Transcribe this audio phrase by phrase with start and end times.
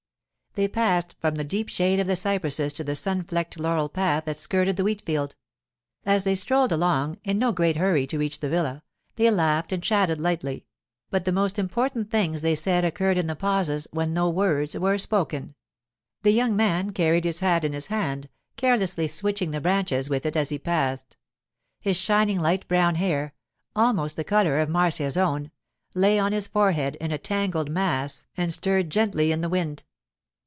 [0.55, 4.25] They passed from the deep shade of the cypresses to the sun flecked laurel path
[4.25, 5.33] that skirted the wheat field.
[6.05, 8.83] As they strolled along, in no great hurry to reach the villa,
[9.15, 10.65] they laughed and chatted lightly;
[11.09, 14.97] but the most important things they said occurred in the pauses when no words were
[14.97, 15.55] spoken.
[16.21, 18.27] The young man carried his hat in his hand,
[18.57, 21.15] carelessly switching the branches with it as he passed.
[21.79, 27.17] His shining light brown hair—almost the colour of Marcia's own—lay on his forehead in a
[27.17, 29.83] tangled mass and stirred gently in the wind.